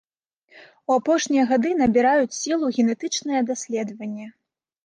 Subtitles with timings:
[0.91, 4.27] У апошнія гады набіраюць сілу генетычныя даследаванні.